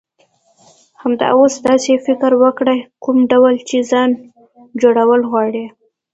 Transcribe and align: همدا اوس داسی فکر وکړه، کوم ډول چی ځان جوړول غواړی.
همدا 1.01 1.27
اوس 1.35 1.53
داسی 1.65 1.93
فکر 2.05 2.31
وکړه، 2.43 2.75
کوم 3.03 3.17
ډول 3.31 3.55
چی 3.67 3.77
ځان 3.91 4.09
جوړول 4.81 5.21
غواړی. 5.31 5.65